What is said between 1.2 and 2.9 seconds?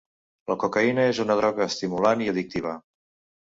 una droga estimulant i addictiva.